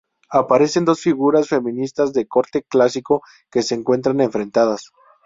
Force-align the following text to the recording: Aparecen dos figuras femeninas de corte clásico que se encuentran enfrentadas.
Aparecen 0.31 0.83
dos 0.83 0.99
figuras 1.03 1.47
femeninas 1.47 2.11
de 2.11 2.27
corte 2.27 2.63
clásico 2.63 3.21
que 3.51 3.61
se 3.61 3.75
encuentran 3.75 4.19
enfrentadas. 4.21 4.89